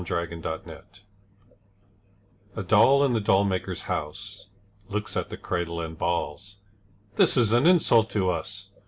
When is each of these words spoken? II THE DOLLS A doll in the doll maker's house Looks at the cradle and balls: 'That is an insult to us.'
II 0.01 0.25
THE 0.25 0.41
DOLLS 0.41 1.01
A 2.55 2.63
doll 2.63 3.05
in 3.05 3.13
the 3.13 3.19
doll 3.21 3.43
maker's 3.43 3.83
house 3.83 4.47
Looks 4.89 5.15
at 5.15 5.29
the 5.29 5.37
cradle 5.37 5.79
and 5.79 5.95
balls: 5.95 6.57
'That 7.17 7.37
is 7.37 7.51
an 7.53 7.67
insult 7.67 8.09
to 8.09 8.31
us.' 8.31 8.71